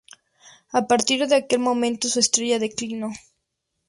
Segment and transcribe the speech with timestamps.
[0.79, 3.11] A partir de aquel momento su estrella declinó.